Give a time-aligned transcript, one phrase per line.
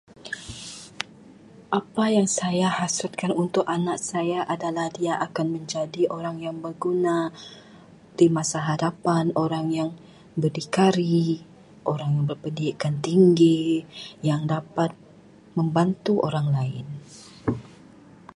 [1.79, 7.17] Apa yang saya hasratkan untuk anak saya adalah dia akan menjadi orang yang berguna
[8.19, 9.89] di masa hadapan, orang yang
[10.41, 11.27] berdikari,
[11.91, 13.61] orang yang berpendidikan tinggi,
[14.29, 14.89] yang dapat
[15.57, 16.85] membantu orang lain.